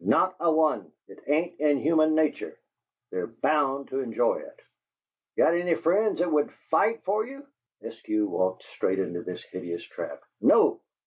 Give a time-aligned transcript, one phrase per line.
[0.00, 0.92] "Not a one!
[1.06, 2.54] It ain't in human nature.
[3.10, 4.60] They're bound to enjoy it!"
[5.38, 7.46] "Got any friends that would FIGHT for you?"
[7.82, 10.20] Eskew walked straight into this hideous trap.
[10.42, 10.82] "No!